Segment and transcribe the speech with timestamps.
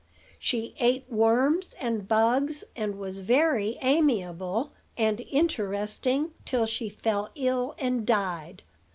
[0.39, 7.75] She ate worms and bugs, and was very amiable and interesting till she fell ill
[7.77, 8.63] and died."